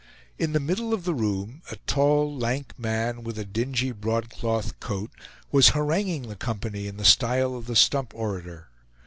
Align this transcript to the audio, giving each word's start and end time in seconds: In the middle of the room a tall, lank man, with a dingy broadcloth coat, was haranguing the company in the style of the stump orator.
In 0.39 0.53
the 0.53 0.59
middle 0.59 0.95
of 0.95 1.03
the 1.03 1.13
room 1.13 1.61
a 1.69 1.75
tall, 1.85 2.35
lank 2.35 2.73
man, 2.75 3.21
with 3.23 3.37
a 3.37 3.45
dingy 3.45 3.91
broadcloth 3.91 4.79
coat, 4.79 5.11
was 5.51 5.69
haranguing 5.77 6.27
the 6.27 6.35
company 6.35 6.87
in 6.87 6.97
the 6.97 7.05
style 7.05 7.53
of 7.55 7.67
the 7.67 7.75
stump 7.75 8.11
orator. 8.15 8.69